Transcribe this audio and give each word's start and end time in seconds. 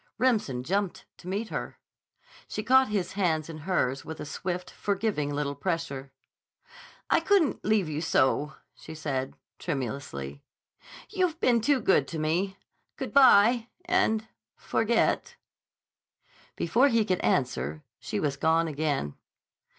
Remsen 0.17 0.63
jumped 0.63 1.05
to 1.17 1.27
meet 1.27 1.49
her. 1.49 1.77
She 2.47 2.63
caught 2.63 2.87
his 2.87 3.11
hands 3.11 3.49
in 3.51 3.59
hers 3.59 4.03
with 4.03 4.19
a 4.19 4.25
swift, 4.25 4.71
forgiving 4.71 5.31
little 5.31 5.53
pressure. 5.53 6.11
"I 7.11 7.19
couldn't 7.19 7.63
leave 7.63 7.87
you 7.87 8.01
so," 8.01 8.53
she 8.73 8.95
said 8.95 9.35
tremulously. 9.59 10.41
"You've 11.09 11.39
been 11.39 11.61
too 11.61 11.79
good 11.79 12.07
to 12.07 12.17
me. 12.17 12.57
Good 12.97 13.13
bye, 13.13 13.67
and—forget." 13.85 15.35
Before 16.55 16.87
he 16.87 17.05
could 17.05 17.19
answer 17.19 17.83
she 17.99 18.19
was 18.19 18.37
gone 18.37 18.67
again. 18.67 19.13